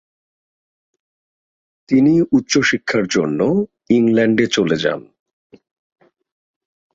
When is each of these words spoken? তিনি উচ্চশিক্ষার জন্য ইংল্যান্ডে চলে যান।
তিনি 1.89 2.13
উচ্চশিক্ষার 2.31 3.05
জন্য 3.07 3.39
ইংল্যান্ডে 3.89 4.45
চলে 4.47 4.77
যান। 4.77 5.01